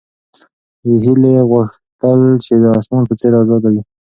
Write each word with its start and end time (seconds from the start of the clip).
هیلې 1.03 1.33
غوښتل 1.49 2.21
چې 2.45 2.53
د 2.63 2.65
اسمان 2.79 3.03
په 3.09 3.13
څېر 3.19 3.33
ازاده 3.41 3.67
وي. 3.73 3.81